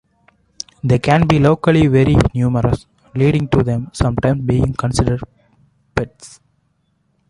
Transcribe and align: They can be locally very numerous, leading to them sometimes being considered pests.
They 0.83 0.97
can 0.97 1.27
be 1.27 1.37
locally 1.37 1.85
very 1.85 2.15
numerous, 2.33 2.87
leading 3.13 3.47
to 3.49 3.61
them 3.61 3.91
sometimes 3.93 4.41
being 4.41 4.73
considered 4.73 5.21
pests. 5.93 6.39